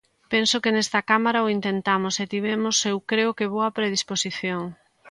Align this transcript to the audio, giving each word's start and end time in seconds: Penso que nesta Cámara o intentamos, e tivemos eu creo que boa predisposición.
Penso 0.33 0.55
que 0.63 0.73
nesta 0.75 0.99
Cámara 1.11 1.45
o 1.45 1.51
intentamos, 1.57 2.15
e 2.23 2.25
tivemos 2.33 2.75
eu 2.91 2.97
creo 3.11 3.31
que 3.37 3.51
boa 3.55 3.73
predisposición. 3.77 4.61